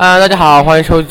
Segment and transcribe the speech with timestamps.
[0.00, 1.08] 啊，大家好，欢迎收收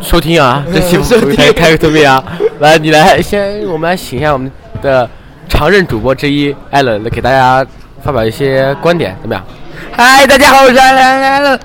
[0.00, 0.96] 收听啊，这期
[1.36, 2.24] 开开个图片啊，
[2.60, 4.50] 来，你来先，我们来请一下我们
[4.80, 5.06] 的
[5.50, 7.62] 常任主播之一艾伦，来给大家
[8.02, 9.44] 发表一些观点，怎么样？
[9.92, 11.60] 嗨，大家好，我是艾伦艾伦。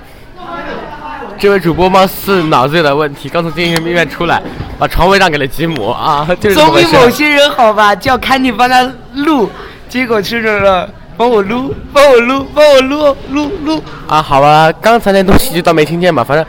[1.40, 4.44] 这位主播貌似脑子有点问题，刚从精神病院出来，
[4.78, 7.96] 把床位让给了吉姆啊，就是总比某些人好吧？
[7.96, 9.50] 叫看你帮他录，
[9.88, 13.84] 结果吃着了帮我撸，帮我撸，帮我撸撸撸。
[14.08, 16.46] 啊，好吧，刚才那东西就当没听见吧，反正，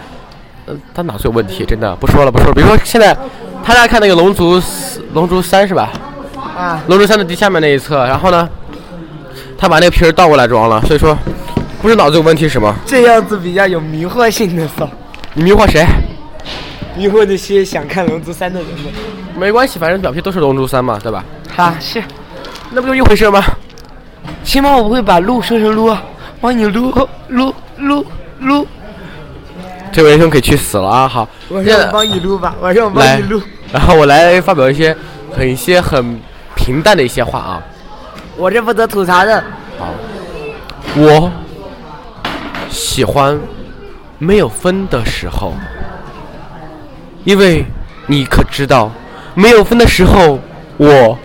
[0.67, 2.55] 呃，他脑子有问题，真的不说了，不说了。
[2.55, 3.17] 比如说现在，
[3.65, 5.91] 他在看那个《龙族四》《龙族三》是吧？
[6.57, 8.49] 啊，《龙族三》的第下面那一侧，然后呢，
[9.59, 11.17] 他把那个皮儿倒过来装了，所以说
[11.81, 12.75] 不是脑子有问题是什么？
[12.87, 14.89] 这样子比较有迷惑性的骚，
[15.35, 15.85] 你迷惑谁？
[16.97, 18.93] 迷惑那些想看《龙族三》的人们。
[19.37, 21.25] 没关系，反正表皮都是《龙珠三》嘛，对吧？
[21.57, 22.03] 哈，是，
[22.71, 23.43] 那不就一回事吗？
[24.45, 26.03] 起码我不会把撸说成撸啊，
[26.41, 26.93] 帮你撸
[27.29, 28.05] 撸撸
[28.41, 28.67] 撸。
[29.93, 31.07] 这位兄可以去死了啊！
[31.09, 34.97] 好，我让我帮你撸吧，我让我帮来你撸。，然后我来发表一些
[35.31, 36.19] 很一些很
[36.57, 37.63] 平淡的一些话啊。
[38.37, 39.45] 我是负责吐槽的。
[39.79, 39.89] 好，
[40.97, 41.31] 我
[42.71, 43.39] 喜欢
[44.19, 45.53] 没有分的时候，
[47.25, 47.65] 因为
[48.07, 48.91] 你可知道，
[49.35, 50.39] 没有分的时候，
[50.79, 51.19] 我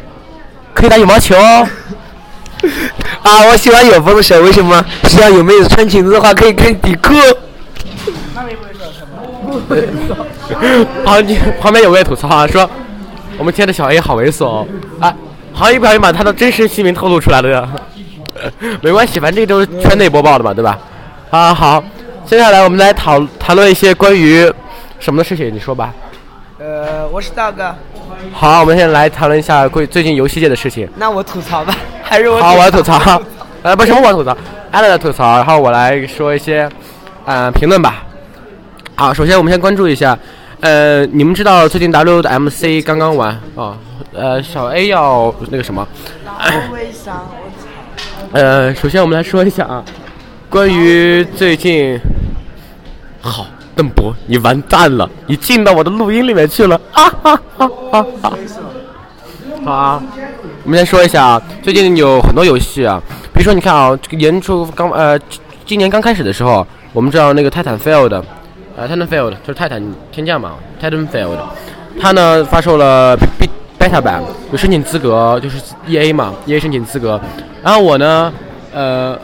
[0.74, 1.68] 可以打羽毛球哦。
[3.28, 4.84] 啊，我喜欢有风的时候，为什么？
[5.04, 7.14] 只要有妹子穿裙子的话，可以看底裤。
[11.04, 12.70] 旁边旁边有位吐槽啊，说
[13.38, 14.68] 我们亲爱的小 A 好猥琐哦，
[15.02, 15.14] 啊，
[15.52, 17.68] 好像一不小心把他的真实姓名透露出来了呀。
[18.82, 20.78] 没关系，反正这个都是圈内播报的嘛，对吧？
[21.30, 21.84] 啊，好，
[22.26, 24.50] 接下来我们来讨谈论一些关于
[25.00, 25.94] 什么的事情，你说吧。
[26.60, 27.76] 呃，我是大哥，
[28.32, 30.88] 好，我们现在来谈论一下关于最近游戏界的事情。
[30.96, 31.76] 那我吐槽吧，
[32.10, 33.22] 还是我好，我要吐槽。
[33.64, 34.36] 呃，不，什么我吐槽，
[34.72, 36.70] 艾乐来吐槽，然后我来说一些，
[37.26, 38.04] 呃，评论吧。
[38.96, 40.18] 好，首先我们先关注一下，
[40.62, 43.78] 呃，你们知道最近 W 的 MC 刚刚完啊、
[44.14, 45.86] 呃，小 A 要那个什么，
[48.32, 49.84] 呃，首先我们来说一下啊，
[50.50, 52.00] 关于最近，
[53.20, 58.34] 好，邓博，你完蛋了，你进到我的录音里面去了，啊哈哈哈哈。
[59.64, 60.02] 好啊，
[60.64, 63.02] 我们先说一下啊，最近有很多游戏啊，
[63.34, 65.20] 比如说你看啊，这个年初刚呃，
[65.66, 68.22] 今年刚开始的时候，我们知道那个泰坦 Field，
[68.76, 71.38] 呃，泰坦 Field 就是泰坦天降嘛，泰坦 Field，
[72.00, 73.50] 它呢发售了 B
[73.80, 74.22] beta 版，
[74.52, 77.20] 有申请资格，就是 EA 嘛，EA 申请资格，
[77.64, 78.32] 然后我呢，
[78.74, 79.18] 呃，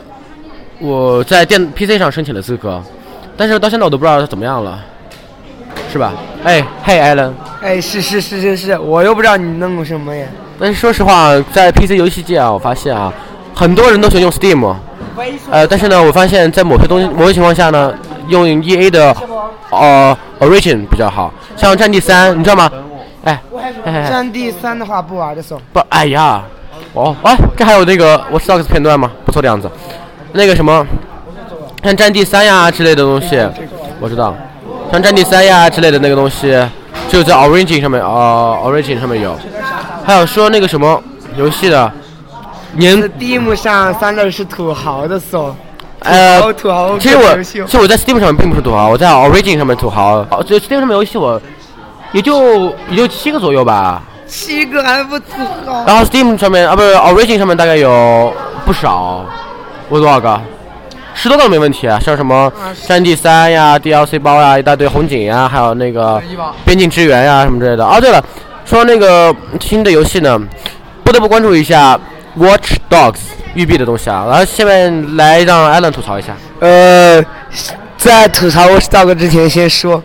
[0.78, 2.82] 我在电 PC 上申请了资格，
[3.36, 4.78] 但是到现在我都不知道它怎么样了，
[5.94, 6.12] 是吧？
[6.42, 7.32] 哎，嘿，艾伦。
[7.62, 10.26] 哎，是是是是是，我又不知道你弄什么呀。
[10.58, 13.12] 但是说实话，在 PC 游戏界啊，我发现啊，
[13.54, 14.74] 很多人都喜欢用 Steam，
[15.52, 17.94] 呃，但是呢，我发现在某些东西、某些情况下呢，
[18.26, 19.16] 用 EA 的
[19.70, 22.68] 呃 Origin 比较好，像《战地三》，你知道吗？
[23.22, 23.40] 哎，
[24.10, 26.42] 战地三的话不玩的时候，不，哎呀，
[26.94, 29.12] 哦，哎，这还有那个 Watch Dogs 片段吗？
[29.24, 29.70] 不错的样子。
[30.32, 30.84] 那个什么，
[31.84, 33.38] 像《战地三》呀之类的东西，
[34.00, 34.34] 我知道，
[34.94, 36.56] 像《战地三》呀之类的那个东西，
[37.08, 39.36] 就在 Origin 上面，哦、o r i g i n 上面有。
[40.06, 41.02] 还有说那个什么
[41.36, 41.90] 游戏的
[42.74, 45.56] 年 Steam 上三乐是土豪的时候，
[45.98, 50.24] 呃土豪其实我其实我在 Steam 上面并不是土豪，我在 Origin 上面土豪。
[50.30, 51.42] 哦，就 Steam 上面游戏我
[52.12, 54.00] 也就也就七个左右吧。
[54.28, 55.24] 七个还不土
[55.66, 55.84] 豪。
[55.84, 58.32] 然后 Steam 上面啊，不是 Origin 上面大概有
[58.64, 59.24] 不少，
[59.88, 60.40] 我多少个？
[61.14, 62.52] 十多个没问题啊，像什么
[62.88, 66.20] 《战地三》呀、DLC 包呀、一大堆红警呀，还有那个
[66.64, 67.86] 边境支援呀什么之类的。
[67.86, 68.22] 哦，对了，
[68.66, 70.38] 说那个新的游戏呢，
[71.04, 71.98] 不得不关注一下
[72.36, 73.20] Watch Dogs
[73.54, 74.26] 育碧的东西啊。
[74.28, 76.36] 然后下面来让 Alan 吐槽一下。
[76.60, 77.24] 呃，
[77.96, 80.02] 在吐槽 Watch Dogs 之前，先说，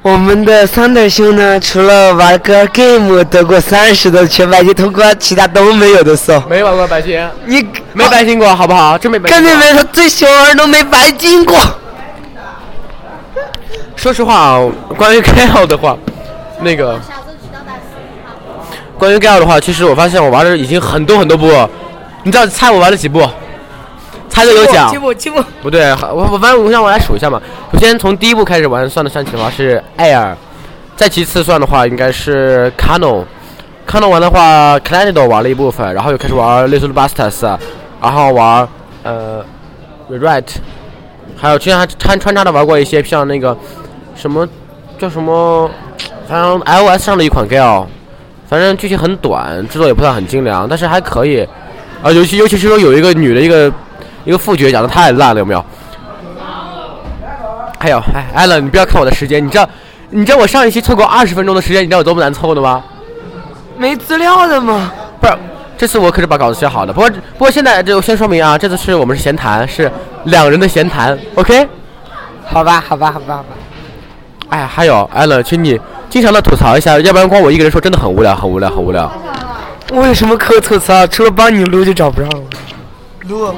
[0.00, 8.96] 我们的三德兄呢，除了玩个 game 得过三十的全白金通关，其他都没有的时候，没玩过白金，你没白金过，好不好？
[8.96, 9.50] 真没白金过。
[9.50, 9.76] 看见没？
[9.76, 11.58] 他最喜欢玩都没白金过。
[13.96, 14.64] 说实话啊，
[14.96, 15.98] 关于 Gale 的话，
[16.60, 16.98] 那个
[18.96, 21.68] 关于 Gale 的话，其实我发现我玩的已经很多很多部了。
[22.22, 23.28] 你知道猜我玩了几部？
[24.38, 24.88] 猜的有奖
[25.60, 27.40] 不对，我我反正我让我来数一下嘛。
[27.72, 30.34] 首先从第一部开始玩算的算起的话是 Air，
[30.96, 33.24] 再其次算的话应该是 Canon。
[33.86, 37.58] Canon 玩的话 c l a n i d o 玩了一部分，然后又开始玩 Little Busters，
[38.00, 38.68] 然后玩
[39.02, 39.44] 呃
[40.08, 40.56] Rewrite，
[41.36, 43.56] 还有之前还穿穿插的玩过一些像那个
[44.14, 44.46] 什么
[44.98, 45.68] 叫什么，
[46.28, 47.86] 反正 iOS 上的一款 Gale，
[48.48, 51.48] 反正剧情很短，制作也不算很精良，但是还可以。
[52.00, 53.72] 啊，尤其尤其是说有一个女的一个
[54.28, 55.64] 一个副角讲的太烂了，有没有？
[57.78, 59.66] 还有，哎，艾伦，你不要看我的时间，你知道，
[60.10, 62.84] 你知道我上一期凑够二十分钟的时间，你知道有多么难凑的吗？
[63.78, 64.92] 没资料的吗？
[65.18, 65.32] 不是，
[65.78, 66.92] 这次我可是把稿子写好的。
[66.92, 69.90] 不过，不过现在就先说明啊，这次是我们是闲谈，是
[70.24, 71.66] 两人的闲谈，OK？
[72.44, 73.48] 好吧，好吧，好吧，好吧。
[74.50, 75.80] 哎，还有，艾伦，请你
[76.10, 79.10] 经常的吐槽一下，要不然光我一个人说真的很无聊，很无聊，很无聊。
[79.90, 81.06] 我有什么可吐槽？
[81.06, 82.44] 除了帮你录就找不着了。
[83.28, 83.54] 录。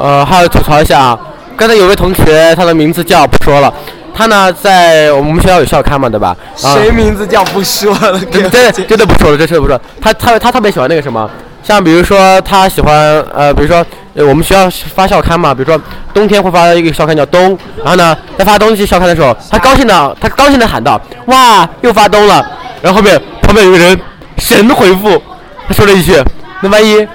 [0.00, 1.18] 呃，还要吐槽一下啊，
[1.58, 3.70] 刚才有位同学，他的名字叫不说了，
[4.14, 6.34] 他呢在我们学校有校刊嘛，对吧？
[6.64, 8.18] 啊谁名字叫不说了？
[8.32, 9.82] 真的真的真的不说了，这真的不说了。
[10.00, 11.28] 他他他特别喜欢那个什么，
[11.62, 12.94] 像比如说他喜欢
[13.34, 15.78] 呃，比如说呃我们学校发校刊嘛，比如说
[16.14, 22.42] 冬天会发一个校刊叫冬，然后呢在发冬季校刊的时候，他高兴的他高兴的喊道：哇，又发冬了！
[22.80, 24.00] 然后后面旁边有个人
[24.38, 25.20] 神回复，
[25.68, 26.18] 他说了一句：
[26.62, 27.06] 那万一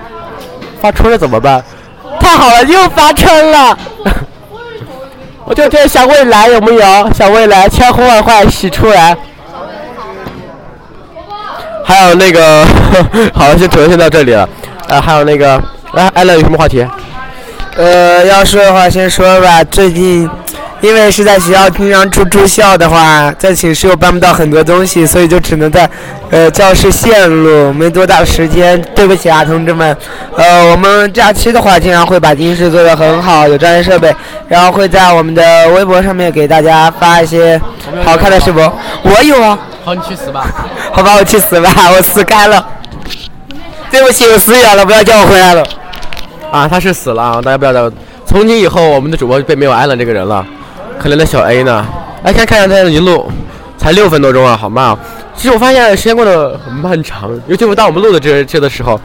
[0.79, 1.63] 发春了怎么办？
[2.25, 3.77] 太好了，又发车了！
[5.45, 7.13] 我就这想未来有没有？
[7.13, 9.15] 想未来千呼万唤始出来。
[11.83, 12.65] 还有那个，
[13.31, 14.49] 好了，先主要先到这里了。
[14.87, 15.61] 呃，还有那个，
[15.93, 16.83] 来，艾乐有什么话题？
[17.77, 19.63] 呃，要说的话先说吧。
[19.65, 20.27] 最近，
[20.85, 25.89] 因为是在学校经常住住校的话，在寝室又搬不到很多东西，所以就只能在
[26.29, 28.79] 呃教室线路，没多大时间。
[28.93, 29.97] 对不起啊，同志们。
[30.37, 34.15] 呃，我们假期的话，经常会把音室做得很好，有专业设备，
[34.47, 37.59] 然后会在我们的微博上面给大家发一些
[38.05, 38.63] 好看的视频。
[39.01, 39.57] 我有啊。
[39.83, 40.53] 好，你去死吧！
[40.91, 42.63] 好吧，我去死吧，我死开了。
[43.89, 45.63] 对不起，我死远了，不要叫我回来了。
[46.51, 47.41] 啊，他是死了啊！
[47.41, 47.79] 大家不要再。
[48.25, 50.45] 从今以后，我们的主播便没有艾伦这个人了。
[50.99, 51.85] 可怜的小 A 呢？
[52.23, 53.29] 来看看他一路，
[53.77, 54.97] 才六分多钟啊，好慢啊！
[55.35, 58.99] 其实我发现时间过得很漫长，尤其是当我们录的这这的时候。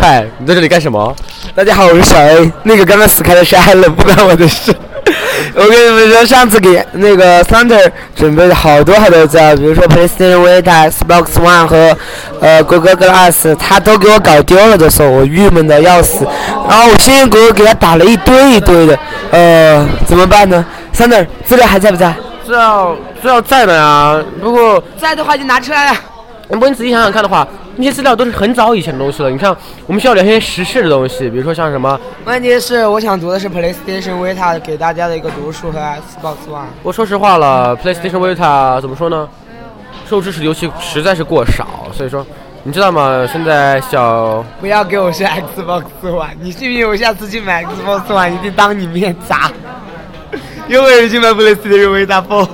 [0.00, 1.14] 嗨，你在这里干什么？
[1.54, 2.52] 大家好，我是小 A。
[2.62, 4.72] 那个刚刚死开的是艾伦，不关我的事。
[5.54, 11.96] 我跟你们说，上次给那个 Thunder 准备了好多好多资料，比如说 PlayStation Vita、Xbox One 和
[12.40, 16.24] 呃谷歌 Glass，他都给我搞丢了的时候，我郁闷的要死。
[16.68, 18.98] 然后我辛辛苦苦给他打了一堆一堆的，
[19.30, 20.64] 呃，怎么办呢
[20.98, 22.12] ？Thunder 资料还在不在？
[22.44, 25.98] 资料资料在的呀，不过在的话就拿出来了。
[26.48, 27.46] 不过你仔细想想看的话，
[27.76, 29.30] 那些资料都是很早以前的东西了。
[29.30, 29.54] 你看，
[29.86, 32.00] 我们需要聊些时事的东西，比如说像什么。
[32.24, 36.64] 问题是，我想读的是 PlayStation Vita 给大家的一个读书和 Xbox One。
[36.82, 39.28] 我说实话了，PlayStation Vita 怎么说呢？
[40.08, 42.26] 受支持游戏实在是过少，所以说，
[42.62, 43.28] 你知道吗？
[43.30, 49.52] 现在小不要给我说 Xbox One，你信不信我下次去买 Xbox One 一定当你面砸？
[50.68, 52.46] 有没有人去买 PlayStation Vita Four？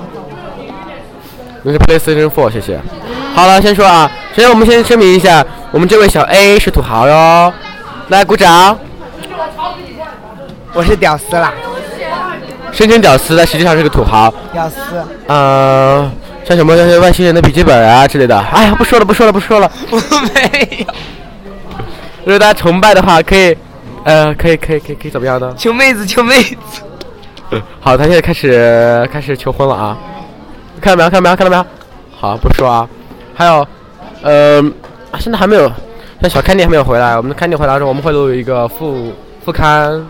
[1.63, 2.79] 那是 PlayStation Four，谢谢。
[3.33, 7.53] 好了，先说啊，首先我们先声明一下，我们这位小 A 是土豪哟，
[8.07, 8.77] 来鼓掌。
[10.73, 11.53] 我是屌丝啦，
[12.71, 14.33] 声称屌丝，但实际上是个土豪。
[14.53, 14.75] 屌丝。
[15.27, 16.09] 呃，
[16.45, 18.39] 像什么像外星人的笔记本啊之类的。
[18.39, 19.69] 哎呀，不说了，不说了，不说了。
[19.91, 19.97] 我
[20.33, 20.85] 没有。
[22.23, 23.57] 如果大家崇拜的话，可以，
[24.03, 25.53] 呃，可以，可以，可以，可以怎么样呢？
[25.57, 26.55] 求妹子，求妹子。
[27.79, 29.97] 好，他现在开始开始求婚了啊！
[30.81, 31.09] 看到没有？
[31.09, 31.35] 看到没有？
[31.35, 31.65] 看到没有？
[32.17, 32.87] 好，不说啊。
[33.33, 33.67] 还有，
[34.21, 34.61] 呃，
[35.19, 35.71] 现在还没有，
[36.19, 37.15] 那小看店还没有回来。
[37.15, 39.13] 我们的看店回来之后，我们会录一个副
[39.43, 40.05] 副刊。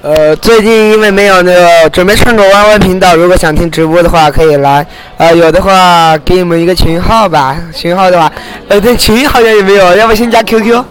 [0.00, 4.86] 呃，最近因为没有那个准备创个 YY 频道，如果想听直播的话可以来。
[5.16, 8.32] 呃，有的话给你们一个群号吧，群号的话，
[8.68, 10.84] 呃，对，群好像也没有，要不先加 QQ。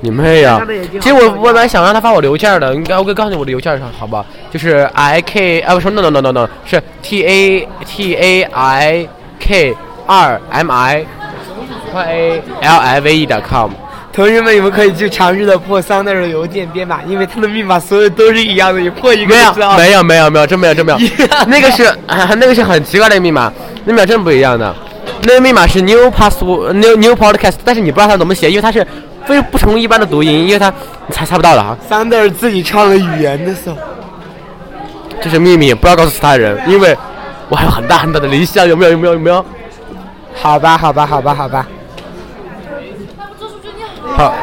[0.00, 0.60] 你妹呀！
[1.00, 4.24] 其实我我本来想让他发我邮件的，应该我给告诉你我的邮件上好吧？
[4.50, 9.08] 就是 I K 啊，不是 no no no no no，是 T A T A I
[9.40, 9.76] K
[10.06, 11.04] 二 M I
[11.94, 13.70] A L I V E 点 com。
[14.12, 20.98] 同学们，你们可以去尝试的破桑那儿的邮件编码，因为他的密码所有都是一样的，你破一个没有就知道没有没有没有，真没有真没有，
[21.46, 23.52] 那个是、啊、那个是很奇怪的一个密码，
[23.84, 24.74] 那密码真不一样的。
[25.22, 28.84] 那个密码是 new password new new podcast，但是你不知道它怎么写，因为它是
[29.28, 30.72] 非不成一般的读音，因为他
[31.06, 31.76] 你猜猜不到的啊。
[31.86, 33.76] 桑德尔自己唱了语言的时候，
[35.20, 36.96] 这是秘密，不要告诉其他人，因为
[37.50, 38.92] 我还有很大很大的理想，有没有？
[38.92, 39.12] 有没有？
[39.12, 39.44] 有没有？
[40.34, 41.66] 好吧，好吧，好吧，好吧。
[44.16, 44.34] 好。